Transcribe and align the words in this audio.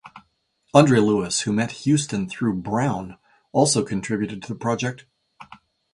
Andre 0.73 0.97
Lewis, 0.97 1.41
who 1.41 1.53
met 1.53 1.71
Houston 1.83 2.27
through 2.27 2.55
Brown, 2.55 3.19
also 3.51 3.83
contributed 3.83 4.41
to 4.41 4.47
the 4.51 4.57
project. 4.57 5.05